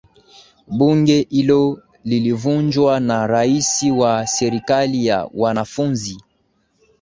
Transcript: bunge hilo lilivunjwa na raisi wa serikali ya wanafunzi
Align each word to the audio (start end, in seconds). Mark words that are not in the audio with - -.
bunge 0.67 1.27
hilo 1.29 1.81
lilivunjwa 2.03 2.99
na 2.99 3.27
raisi 3.27 3.91
wa 3.91 4.27
serikali 4.27 5.05
ya 5.05 5.29
wanafunzi 5.33 6.17